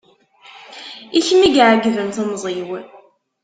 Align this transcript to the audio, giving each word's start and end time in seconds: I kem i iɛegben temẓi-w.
I 1.17 1.19
kem 1.27 1.41
i 1.45 1.49
iɛegben 1.59 2.07
temẓi-w. 2.15 2.71